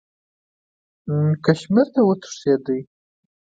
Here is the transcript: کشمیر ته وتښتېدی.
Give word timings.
کشمیر 1.45 1.87
ته 1.93 1.99
وتښتېدی. 2.07 2.79